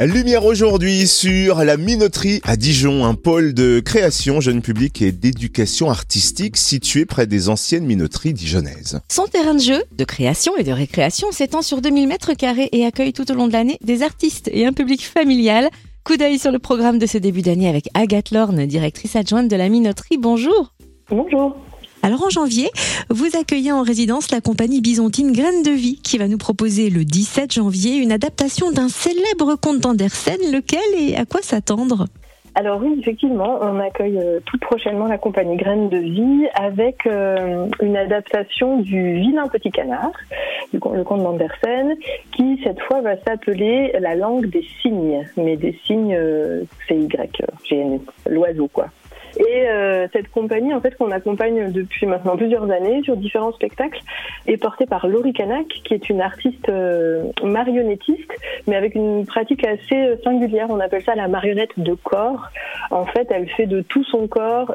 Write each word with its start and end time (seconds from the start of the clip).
Lumière 0.00 0.44
aujourd'hui 0.44 1.06
sur 1.06 1.62
la 1.62 1.76
Minoterie 1.76 2.40
à 2.44 2.56
Dijon, 2.56 3.04
un 3.04 3.14
pôle 3.14 3.54
de 3.54 3.80
création 3.80 4.40
jeune 4.40 4.60
public 4.60 5.00
et 5.00 5.12
d'éducation 5.12 5.90
artistique 5.90 6.56
situé 6.56 7.04
près 7.04 7.26
des 7.26 7.48
anciennes 7.48 7.84
minoteries 7.84 8.32
dijonnaises. 8.32 9.00
Son 9.08 9.26
terrain 9.26 9.54
de 9.54 9.60
jeu, 9.60 9.82
de 9.96 10.04
création 10.04 10.56
et 10.56 10.64
de 10.64 10.72
récréation 10.72 11.30
s'étend 11.30 11.62
sur 11.62 11.80
2000 11.80 12.08
mètres 12.08 12.34
carrés 12.34 12.68
et 12.72 12.84
accueille 12.84 13.12
tout 13.12 13.30
au 13.30 13.34
long 13.34 13.46
de 13.46 13.52
l'année 13.52 13.78
des 13.82 14.02
artistes 14.02 14.50
et 14.52 14.66
un 14.66 14.72
public 14.72 15.06
familial. 15.06 15.68
Coup 16.04 16.16
d'œil 16.16 16.38
sur 16.38 16.50
le 16.50 16.58
programme 16.58 16.98
de 16.98 17.06
ce 17.06 17.18
début 17.18 17.42
d'année 17.42 17.68
avec 17.68 17.88
Agathe 17.94 18.32
Lorne, 18.32 18.66
directrice 18.66 19.14
adjointe 19.14 19.48
de 19.48 19.56
la 19.56 19.68
Minoterie. 19.68 20.18
Bonjour. 20.18 20.74
Bonjour. 21.08 21.56
Alors 22.04 22.24
en 22.24 22.30
janvier, 22.30 22.68
vous 23.10 23.28
accueillez 23.38 23.70
en 23.70 23.82
résidence 23.82 24.32
la 24.32 24.40
compagnie 24.40 24.80
byzantine 24.80 25.30
Graines 25.30 25.62
de 25.62 25.70
Vie 25.70 26.00
qui 26.02 26.18
va 26.18 26.26
nous 26.26 26.36
proposer 26.36 26.90
le 26.90 27.04
17 27.04 27.52
janvier 27.52 27.96
une 27.96 28.10
adaptation 28.10 28.72
d'un 28.72 28.88
célèbre 28.88 29.54
conte 29.54 29.78
d'Andersen, 29.78 30.38
lequel 30.52 30.80
et 30.98 31.14
à 31.14 31.24
quoi 31.24 31.42
s'attendre? 31.42 32.06
Alors 32.56 32.80
oui, 32.82 32.96
effectivement, 33.00 33.58
on 33.62 33.78
accueille 33.78 34.18
euh, 34.18 34.40
tout 34.44 34.58
prochainement 34.58 35.06
la 35.06 35.16
compagnie 35.16 35.56
Graines 35.56 35.88
de 35.88 35.98
Vie 35.98 36.48
avec 36.54 37.06
euh, 37.06 37.66
une 37.80 37.96
adaptation 37.96 38.80
du 38.80 39.14
Vilain 39.14 39.46
Petit 39.46 39.70
Canard, 39.70 40.12
le 40.72 40.78
conte 40.80 41.22
d'Andersen, 41.22 41.96
qui 42.32 42.60
cette 42.62 42.80
fois 42.80 43.00
va 43.00 43.16
s'appeler 43.22 43.92
La 44.00 44.16
langue 44.16 44.50
des 44.50 44.66
signes, 44.82 45.24
mais 45.36 45.56
des 45.56 45.78
signes, 45.86 46.14
euh, 46.14 46.64
c'est 46.88 46.96
Y, 46.96 48.00
l'oiseau 48.28 48.68
quoi. 48.68 48.88
Et 49.48 49.68
euh, 49.68 50.06
cette 50.12 50.30
compagnie, 50.30 50.72
en 50.74 50.80
fait, 50.80 50.96
qu'on 50.96 51.10
accompagne 51.10 51.72
depuis 51.72 52.06
maintenant 52.06 52.36
plusieurs 52.36 52.70
années 52.70 53.02
sur 53.02 53.16
différents 53.16 53.52
spectacles, 53.52 54.00
est 54.46 54.56
portée 54.56 54.86
par 54.86 55.08
Laurie 55.08 55.32
Canac, 55.32 55.66
qui 55.66 55.94
est 55.94 56.08
une 56.08 56.20
artiste 56.20 56.68
euh, 56.68 57.24
marionnettiste, 57.42 58.30
mais 58.66 58.76
avec 58.76 58.94
une 58.94 59.26
pratique 59.26 59.66
assez 59.66 59.96
euh, 59.96 60.16
singulière. 60.22 60.66
On 60.70 60.80
appelle 60.80 61.02
ça 61.02 61.14
la 61.14 61.28
marionnette 61.28 61.70
de 61.76 61.94
corps. 61.94 62.50
En 62.90 63.06
fait, 63.06 63.28
elle 63.30 63.48
fait 63.48 63.66
de 63.66 63.80
tout 63.80 64.04
son 64.04 64.26
corps 64.26 64.74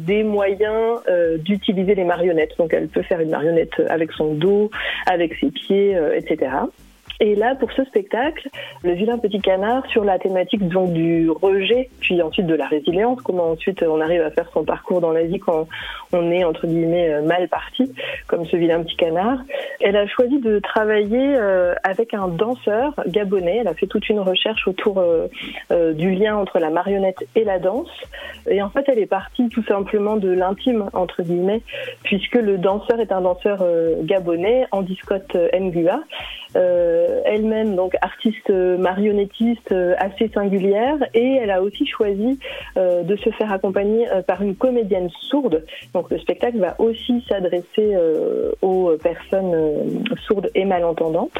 des 0.00 0.22
moyens 0.22 1.00
d'utiliser 1.38 1.94
les 1.94 2.04
marionnettes. 2.04 2.56
Donc, 2.58 2.74
elle 2.74 2.88
peut 2.88 3.02
faire 3.02 3.20
une 3.20 3.30
marionnette 3.30 3.80
avec 3.88 4.12
son 4.12 4.34
dos, 4.34 4.70
avec 5.06 5.34
ses 5.34 5.50
pieds, 5.50 5.96
etc. 6.14 6.50
Et 7.20 7.34
là, 7.36 7.54
pour 7.54 7.70
ce 7.72 7.84
spectacle, 7.84 8.48
le 8.82 8.92
vilain 8.92 9.18
petit 9.18 9.40
canard 9.40 9.86
sur 9.86 10.04
la 10.04 10.18
thématique 10.18 10.66
donc 10.68 10.92
du 10.92 11.30
rejet, 11.30 11.88
puis 12.00 12.20
ensuite 12.22 12.46
de 12.46 12.54
la 12.54 12.66
résilience, 12.66 13.20
comment 13.22 13.50
ensuite 13.50 13.82
on 13.82 14.00
arrive 14.00 14.22
à 14.22 14.30
faire 14.30 14.50
son 14.52 14.64
parcours 14.64 15.00
dans 15.00 15.12
la 15.12 15.22
vie 15.22 15.38
quand 15.38 15.68
on 16.12 16.30
est 16.30 16.44
entre 16.44 16.66
guillemets 16.66 17.10
euh, 17.10 17.22
mal 17.22 17.48
parti, 17.48 17.92
comme 18.26 18.44
ce 18.46 18.56
vilain 18.56 18.82
petit 18.82 18.96
canard. 18.96 19.38
Elle 19.80 19.96
a 19.96 20.06
choisi 20.06 20.40
de 20.40 20.58
travailler 20.58 21.36
euh, 21.36 21.74
avec 21.84 22.14
un 22.14 22.28
danseur 22.28 22.94
gabonais. 23.06 23.58
Elle 23.58 23.68
a 23.68 23.74
fait 23.74 23.86
toute 23.86 24.08
une 24.08 24.20
recherche 24.20 24.66
autour 24.66 24.98
euh, 24.98 25.92
du 25.92 26.10
lien 26.12 26.36
entre 26.36 26.58
la 26.58 26.70
marionnette 26.70 27.24
et 27.36 27.44
la 27.44 27.58
danse. 27.58 27.90
Et 28.50 28.60
en 28.60 28.70
fait, 28.70 28.84
elle 28.88 28.98
est 28.98 29.06
partie 29.06 29.48
tout 29.48 29.64
simplement 29.64 30.16
de 30.16 30.30
l'intime 30.30 30.90
entre 30.92 31.22
guillemets, 31.22 31.62
puisque 32.02 32.34
le 32.34 32.58
danseur 32.58 33.00
est 33.00 33.12
un 33.12 33.20
danseur 33.20 33.64
gabonais, 34.02 34.66
Andy 34.72 34.96
Scott 34.96 35.36
Ngua. 35.54 36.00
Euh, 36.56 37.20
elle-même 37.24 37.74
donc 37.74 37.96
artiste 38.00 38.50
marionnettiste 38.50 39.72
euh, 39.72 39.94
assez 39.98 40.28
singulière 40.28 40.96
et 41.12 41.36
elle 41.42 41.50
a 41.50 41.62
aussi 41.62 41.84
choisi 41.86 42.38
euh, 42.76 43.02
de 43.02 43.16
se 43.16 43.30
faire 43.30 43.50
accompagner 43.52 44.06
par 44.26 44.42
une 44.42 44.54
comédienne 44.54 45.08
sourde. 45.20 45.64
Donc 45.94 46.10
le 46.10 46.18
spectacle 46.18 46.58
va 46.58 46.76
aussi 46.78 47.24
s'adresser 47.28 47.96
aux 48.62 48.92
personnes 49.02 50.04
sourdes 50.26 50.50
et 50.54 50.64
malentendantes. 50.64 51.38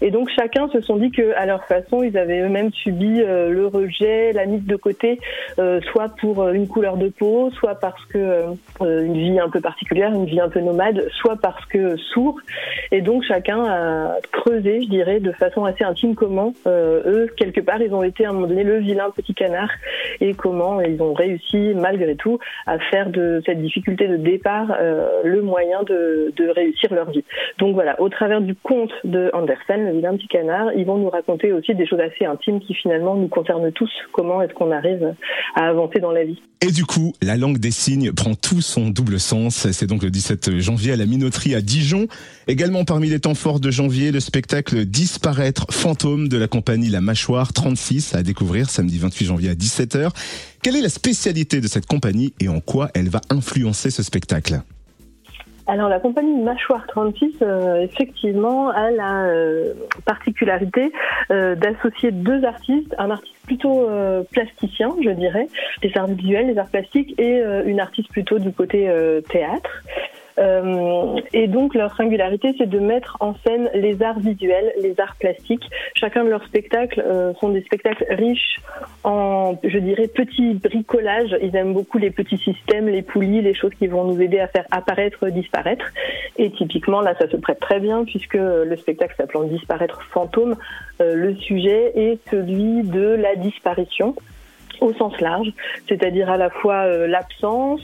Et 0.00 0.10
donc 0.10 0.28
chacun 0.30 0.68
se 0.68 0.80
sont 0.80 0.96
dit 0.96 1.10
que 1.10 1.34
à 1.36 1.46
leur 1.46 1.64
façon, 1.64 2.02
ils 2.02 2.16
avaient 2.16 2.40
eux-mêmes 2.40 2.72
subi 2.72 3.16
le 3.16 3.66
rejet, 3.66 4.32
la 4.32 4.46
mise 4.46 4.64
de 4.64 4.76
côté, 4.76 5.18
soit 5.56 6.08
pour 6.20 6.48
une 6.48 6.68
couleur 6.68 6.96
de 6.96 7.08
peau, 7.08 7.50
soit 7.52 7.74
parce 7.76 8.04
que 8.06 8.44
une 8.80 9.14
vie 9.14 9.40
un 9.40 9.48
peu 9.48 9.60
particulière, 9.60 10.12
une 10.12 10.26
vie 10.26 10.40
un 10.40 10.48
peu 10.48 10.60
nomade, 10.60 11.08
soit 11.20 11.36
parce 11.36 11.64
que 11.66 11.96
sourd. 11.96 12.38
Et 12.92 13.00
donc 13.00 13.24
chacun 13.24 13.64
a 13.64 14.16
je 14.54 14.88
dirais, 14.88 15.20
de 15.20 15.32
façon 15.32 15.64
assez 15.64 15.84
intime 15.84 16.14
comment 16.14 16.52
euh, 16.66 17.02
eux, 17.06 17.26
quelque 17.36 17.60
part, 17.60 17.80
ils 17.82 17.92
ont 17.92 18.02
été 18.02 18.24
à 18.24 18.30
un 18.30 18.32
moment 18.32 18.46
donné 18.46 18.64
le 18.64 18.78
vilain 18.78 19.10
petit 19.10 19.34
canard 19.34 19.70
et 20.20 20.34
comment 20.34 20.80
ils 20.80 21.00
ont 21.02 21.12
réussi, 21.12 21.72
malgré 21.74 22.16
tout, 22.16 22.38
à 22.66 22.78
faire 22.78 23.10
de 23.10 23.42
cette 23.44 23.60
difficulté 23.60 24.08
de 24.08 24.16
départ 24.16 24.74
euh, 24.78 25.22
le 25.24 25.42
moyen 25.42 25.82
de, 25.82 26.32
de, 26.36 26.48
réussir 26.48 26.94
leur 26.94 27.10
vie. 27.10 27.24
Donc 27.58 27.74
voilà, 27.74 28.00
au 28.00 28.08
travers 28.08 28.40
du 28.40 28.54
conte 28.54 28.92
de 29.04 29.30
Andersen, 29.32 29.84
le 29.84 29.92
vilain 29.92 30.16
petit 30.16 30.28
canard, 30.28 30.72
ils 30.74 30.86
vont 30.86 30.98
nous 30.98 31.10
raconter 31.10 31.52
aussi 31.52 31.74
des 31.74 31.86
choses 31.86 32.00
assez 32.00 32.24
intimes 32.24 32.60
qui 32.60 32.74
finalement 32.74 33.16
nous 33.16 33.28
concernent 33.28 33.72
tous. 33.72 33.90
Comment 34.12 34.42
est-ce 34.42 34.54
qu'on 34.54 34.70
arrive 34.70 35.14
à 35.54 35.68
avancer 35.68 35.98
dans 35.98 36.12
la 36.12 36.24
vie? 36.24 36.40
Et 36.62 36.72
du 36.72 36.84
coup, 36.84 37.12
la 37.22 37.36
langue 37.36 37.58
des 37.58 37.70
signes 37.70 38.12
prend 38.12 38.34
tout 38.34 38.62
son 38.62 38.88
double 38.88 39.20
sens. 39.20 39.70
C'est 39.70 39.86
donc 39.86 40.02
le 40.02 40.10
17 40.10 40.58
janvier 40.58 40.92
à 40.92 40.96
la 40.96 41.04
Minoterie 41.04 41.54
à 41.54 41.60
Dijon. 41.60 42.06
Également 42.48 42.84
parmi 42.84 43.08
les 43.08 43.20
temps 43.20 43.34
forts 43.34 43.60
de 43.60 43.70
janvier, 43.70 44.10
le 44.10 44.20
spectacle 44.36 44.84
Disparaître 44.84 45.64
fantôme 45.70 46.28
de 46.28 46.36
la 46.36 46.46
compagnie 46.46 46.90
La 46.90 47.00
Mâchoire 47.00 47.54
36 47.54 48.14
à 48.14 48.22
découvrir 48.22 48.68
samedi 48.68 48.98
28 48.98 49.24
janvier 49.24 49.48
à 49.48 49.54
17h. 49.54 50.10
Quelle 50.62 50.76
est 50.76 50.82
la 50.82 50.90
spécialité 50.90 51.62
de 51.62 51.66
cette 51.66 51.86
compagnie 51.86 52.34
et 52.38 52.50
en 52.50 52.60
quoi 52.60 52.90
elle 52.94 53.08
va 53.08 53.22
influencer 53.30 53.90
ce 53.90 54.02
spectacle? 54.02 54.60
Alors 55.66 55.88
la 55.88 55.98
compagnie 55.98 56.38
Mâchoire 56.42 56.86
36, 56.86 57.36
euh, 57.40 57.80
effectivement, 57.80 58.68
a 58.68 58.90
la 58.90 59.24
euh, 59.24 59.72
particularité 60.04 60.92
euh, 61.30 61.54
d'associer 61.56 62.12
deux 62.12 62.44
artistes, 62.44 62.94
un 62.98 63.10
artiste 63.10 63.34
plutôt 63.46 63.88
plasticien, 64.32 64.92
je 65.04 65.10
dirais, 65.10 65.46
des 65.80 65.92
arts 65.94 66.08
visuels, 66.08 66.52
des 66.52 66.58
arts 66.58 66.68
plastiques, 66.68 67.14
et 67.16 67.40
une 67.64 67.78
artiste 67.78 68.10
plutôt 68.10 68.40
du 68.40 68.50
côté 68.50 68.90
théâtre. 69.30 69.70
Euh, 70.38 71.20
et 71.32 71.46
donc 71.46 71.74
leur 71.74 71.96
singularité, 71.96 72.54
c'est 72.58 72.68
de 72.68 72.78
mettre 72.78 73.16
en 73.20 73.34
scène 73.46 73.70
les 73.74 74.02
arts 74.02 74.18
visuels, 74.18 74.72
les 74.80 74.98
arts 75.00 75.16
plastiques. 75.18 75.64
Chacun 75.94 76.24
de 76.24 76.30
leurs 76.30 76.44
spectacles 76.44 77.00
euh, 77.00 77.32
sont 77.40 77.48
des 77.48 77.62
spectacles 77.62 78.06
riches 78.10 78.60
en, 79.04 79.56
je 79.64 79.78
dirais, 79.78 80.08
petits 80.08 80.54
bricolages. 80.54 81.36
Ils 81.42 81.56
aiment 81.56 81.72
beaucoup 81.72 81.98
les 81.98 82.10
petits 82.10 82.38
systèmes, 82.38 82.88
les 82.88 83.02
poulies, 83.02 83.40
les 83.40 83.54
choses 83.54 83.72
qui 83.78 83.86
vont 83.86 84.04
nous 84.04 84.20
aider 84.20 84.38
à 84.38 84.48
faire 84.48 84.66
apparaître, 84.70 85.28
disparaître. 85.28 85.86
Et 86.36 86.50
typiquement, 86.50 87.00
là, 87.00 87.14
ça 87.18 87.28
se 87.28 87.36
prête 87.36 87.60
très 87.60 87.80
bien 87.80 88.04
puisque 88.04 88.34
le 88.34 88.76
spectacle 88.76 89.14
s'appelant 89.16 89.44
Disparaître 89.46 90.02
fantôme, 90.10 90.56
euh, 91.00 91.14
le 91.14 91.34
sujet 91.36 91.92
est 91.94 92.18
celui 92.30 92.82
de 92.82 93.14
la 93.14 93.36
disparition 93.36 94.14
au 94.80 94.92
sens 94.94 95.18
large, 95.20 95.52
c'est-à-dire 95.88 96.30
à 96.30 96.36
la 96.36 96.50
fois 96.50 96.84
euh, 96.84 97.06
l'absence, 97.06 97.80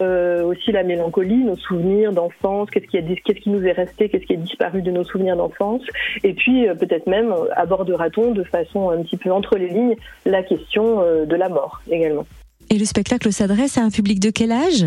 euh, 0.00 0.44
aussi 0.44 0.72
la 0.72 0.82
mélancolie, 0.82 1.36
nos 1.36 1.56
souvenirs 1.56 2.12
d'enfance, 2.12 2.70
qu'est-ce 2.70 2.86
qui, 2.86 2.98
qu'est-ce 3.22 3.40
qui 3.40 3.50
nous 3.50 3.64
est 3.64 3.72
resté, 3.72 4.08
qu'est-ce 4.08 4.26
qui 4.26 4.34
est 4.34 4.38
disparu 4.38 4.82
de 4.82 4.90
nos 4.90 5.04
souvenirs 5.04 5.36
d'enfance, 5.36 5.82
et 6.24 6.34
puis 6.34 6.68
euh, 6.68 6.74
peut-être 6.74 7.06
même 7.06 7.34
abordera-t-on 7.54 8.32
de 8.32 8.44
façon 8.44 8.90
un 8.90 9.02
petit 9.02 9.16
peu 9.16 9.30
entre 9.32 9.56
les 9.56 9.68
lignes 9.68 9.96
la 10.24 10.42
question 10.42 10.96
de 10.96 11.36
la 11.36 11.48
mort 11.48 11.80
également. 11.90 12.26
Et 12.70 12.78
le 12.78 12.84
spectacle 12.84 13.32
s'adresse 13.32 13.78
à 13.78 13.82
un 13.82 13.90
public 13.90 14.20
de 14.20 14.30
quel 14.30 14.52
âge? 14.52 14.86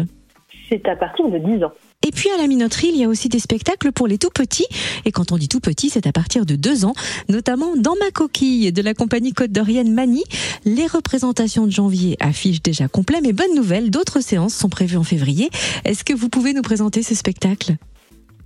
C'est 0.70 0.88
à 0.88 0.96
partir 0.96 1.30
de 1.30 1.38
10 1.38 1.64
ans. 1.64 1.72
Et 2.10 2.12
puis 2.12 2.32
à 2.32 2.38
la 2.38 2.48
minoterie, 2.48 2.90
il 2.92 3.00
y 3.00 3.04
a 3.04 3.08
aussi 3.08 3.30
des 3.30 3.38
spectacles 3.38 3.92
pour 3.92 4.08
les 4.08 4.18
tout 4.18 4.32
petits. 4.34 4.66
Et 5.06 5.12
quand 5.12 5.32
on 5.32 5.38
dit 5.38 5.48
tout 5.48 5.60
petit, 5.60 5.92
c'est 5.92 6.08
à 6.08 6.12
partir 6.12 6.44
de 6.44 6.56
deux 6.56 6.84
ans, 6.84 6.96
notamment 7.28 7.76
dans 7.78 7.94
ma 8.00 8.10
coquille 8.10 8.72
de 8.72 8.82
la 8.82 8.96
compagnie 8.96 9.32
Côte 9.32 9.52
d'Orienne 9.52 9.94
Mani. 9.94 10.24
Les 10.66 10.88
représentations 10.88 11.68
de 11.68 11.72
janvier 11.72 12.18
affichent 12.20 12.64
déjà 12.64 12.88
complet, 12.88 13.20
mais 13.22 13.32
bonne 13.32 13.54
nouvelle, 13.54 13.92
d'autres 13.92 14.22
séances 14.22 14.56
sont 14.56 14.70
prévues 14.70 14.98
en 14.98 15.04
février. 15.04 15.52
Est-ce 15.86 16.04
que 16.04 16.14
vous 16.14 16.30
pouvez 16.30 16.54
nous 16.54 16.64
présenter 16.64 17.04
ce 17.04 17.14
spectacle? 17.14 17.76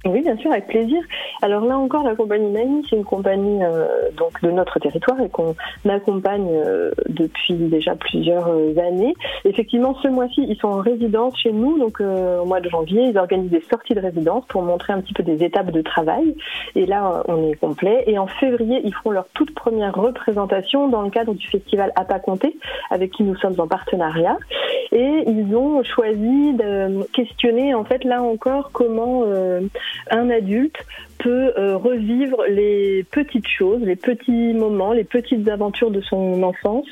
Oui, 0.06 0.22
bien 0.22 0.36
sûr, 0.36 0.52
avec 0.52 0.68
plaisir. 0.68 1.02
Alors 1.42 1.64
là 1.66 1.78
encore, 1.78 2.04
la 2.04 2.16
compagnie 2.16 2.52
Nani, 2.52 2.86
c'est 2.90 2.98
une 2.98 3.06
compagnie 3.06 3.64
euh, 3.64 3.88
donc 4.18 4.42
de 4.42 4.52
notre 4.52 4.78
territoire 4.80 5.20
et 5.22 5.30
qu'on 5.30 5.56
accompagne 5.88 6.50
euh, 6.52 6.92
depuis 7.08 7.54
déjà 7.54 7.96
plusieurs 7.96 8.50
euh, 8.50 8.76
années. 8.80 9.14
Effectivement, 9.46 9.96
ce 10.04 10.10
mois-ci, 10.10 10.46
ils 10.48 10.58
sont 10.58 10.68
en 10.68 10.82
résidence 10.82 11.40
chez 11.40 11.54
nous, 11.54 11.80
donc 11.80 12.02
au 12.02 12.46
mois 12.46 12.60
de 12.60 12.70
janvier, 12.70 13.04
ils 13.04 13.18
organisent 13.18 13.52
des 13.52 13.64
sorties 13.70 13.94
de 13.94 14.02
résidence 14.02 14.44
pour 14.48 14.62
montrer 14.62 14.92
un 14.92 15.00
petit 15.00 15.14
peu 15.14 15.24
des 15.24 15.42
étapes 15.44 15.72
de 15.72 15.82
travail. 15.82 16.36
Et 16.76 16.86
là, 16.86 17.24
on 17.28 17.50
est 17.50 17.56
complet. 17.56 18.04
Et 18.08 18.20
en 18.20 18.28
février, 18.28 18.82
ils 18.84 18.94
feront 18.94 19.12
leur 19.12 19.28
toute 19.34 19.56
première 19.56 19.96
représentation 19.96 20.90
dans 20.90 21.02
le 21.02 21.12
cadre 21.12 21.34
du 21.34 21.48
festival 21.48 21.94
Apa 21.96 22.20
Comté, 22.20 22.58
avec 22.90 23.12
qui 23.12 23.24
nous 23.24 23.36
sommes 23.38 23.56
en 23.58 23.68
partenariat. 23.68 24.38
Et 24.92 25.24
ils 25.28 25.56
ont 25.56 25.82
choisi 25.84 26.54
de 26.54 27.04
questionner, 27.14 27.74
en 27.74 27.86
fait, 27.86 28.04
là 28.04 28.22
encore, 28.22 28.72
comment 28.74 29.24
un 30.12 30.30
adulte 30.30 30.78
peut 31.20 31.54
euh, 31.58 31.78
revivre 31.78 32.44
les 32.50 33.06
petites 33.12 33.48
choses, 33.48 33.82
les 33.82 33.96
petits 33.96 34.54
moments, 34.54 34.92
les 34.92 35.04
petites 35.06 35.48
aventures 35.48 35.92
de 35.92 36.02
son 36.02 36.44
enfance 36.44 36.88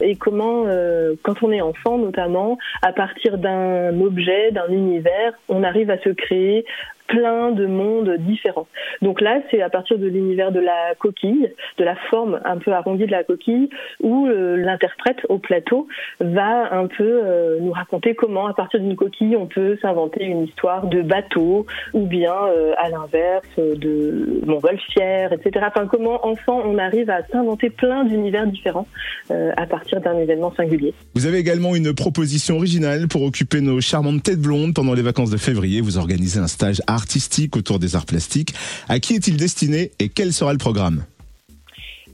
et 0.00 0.16
comment, 0.16 0.64
euh, 0.66 1.14
quand 1.22 1.42
on 1.42 1.52
est 1.52 1.60
enfant 1.60 1.98
notamment, 1.98 2.58
à 2.82 2.92
partir 2.92 3.38
d'un 3.38 3.98
objet, 4.00 4.50
d'un 4.50 4.68
univers, 4.68 5.34
on 5.48 5.62
arrive 5.62 5.90
à 5.90 5.98
se 5.98 6.10
créer 6.10 6.64
plein 7.06 7.52
de 7.52 7.66
mondes 7.66 8.16
différents. 8.18 8.66
Donc 9.02 9.20
là, 9.20 9.40
c'est 9.50 9.62
à 9.62 9.70
partir 9.70 9.98
de 9.98 10.06
l'univers 10.06 10.52
de 10.52 10.60
la 10.60 10.94
coquille, 10.98 11.52
de 11.78 11.84
la 11.84 11.96
forme 12.10 12.40
un 12.44 12.58
peu 12.58 12.72
arrondie 12.72 13.06
de 13.06 13.10
la 13.10 13.24
coquille, 13.24 13.70
où 14.02 14.26
euh, 14.26 14.56
l'interprète 14.56 15.18
au 15.28 15.38
plateau 15.38 15.88
va 16.20 16.74
un 16.74 16.86
peu 16.86 17.04
euh, 17.04 17.58
nous 17.60 17.72
raconter 17.72 18.14
comment, 18.14 18.46
à 18.46 18.54
partir 18.54 18.80
d'une 18.80 18.96
coquille, 18.96 19.36
on 19.36 19.46
peut 19.46 19.76
s'inventer 19.80 20.24
une 20.24 20.44
histoire 20.44 20.86
de 20.86 21.02
bateau, 21.02 21.66
ou 21.92 22.06
bien 22.06 22.34
euh, 22.34 22.72
à 22.78 22.88
l'inverse 22.88 23.46
de 23.56 24.40
montgolfière, 24.44 25.32
etc. 25.32 25.66
Enfin, 25.68 25.86
comment 25.86 26.26
enfant 26.26 26.62
on 26.64 26.78
arrive 26.78 27.10
à 27.10 27.22
s'inventer 27.26 27.70
plein 27.70 28.04
d'univers 28.04 28.46
différents 28.46 28.86
à 29.30 29.66
partir 29.66 30.00
d'un 30.00 30.16
événement 30.18 30.52
singulier. 30.56 30.94
Vous 31.14 31.26
avez 31.26 31.38
également 31.38 31.74
une 31.74 31.94
proposition 31.94 32.56
originale 32.56 33.08
pour 33.08 33.22
occuper 33.22 33.60
nos 33.60 33.80
charmantes 33.80 34.22
têtes 34.22 34.40
blondes 34.40 34.74
pendant 34.74 34.94
les 34.94 35.02
vacances 35.02 35.30
de 35.30 35.36
février. 35.36 35.80
Vous 35.80 35.98
organisez 35.98 36.38
un 36.38 36.46
stage 36.46 36.80
artistique 36.96 37.56
autour 37.56 37.78
des 37.78 37.94
arts 37.94 38.06
plastiques. 38.06 38.54
À 38.88 38.98
qui 38.98 39.14
est-il 39.14 39.36
destiné 39.36 39.92
et 40.00 40.08
quel 40.08 40.32
sera 40.32 40.52
le 40.52 40.58
programme? 40.58 41.04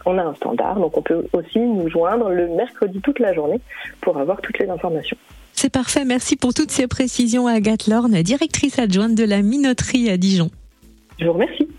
on 0.07 0.19
a 0.19 0.23
un 0.23 0.35
standard, 0.35 0.79
donc 0.79 0.97
on 0.97 1.03
peut 1.03 1.27
aussi 1.33 1.59
nous 1.59 1.89
joindre 1.89 2.31
le 2.31 2.47
mercredi 2.49 3.01
toute 3.01 3.19
la 3.19 3.35
journée 3.35 3.59
pour 4.01 4.19
avoir 4.19 4.41
toutes 4.41 4.61
les 4.61 4.71
informations. 4.71 5.17
C'est 5.53 5.73
parfait, 5.73 6.05
merci 6.05 6.37
pour 6.37 6.55
toutes 6.55 6.71
ces 6.71 6.87
précisions 6.87 7.49
Agathe 7.49 7.89
Lorne, 7.89 8.23
directrice 8.23 8.79
adjointe 8.79 9.17
de 9.17 9.25
la 9.25 9.43
minoterie 9.43 10.09
à 10.11 10.17
Dijon. 10.17 10.53
Je 11.19 11.27
vous 11.27 11.35
remercie. 11.35 11.72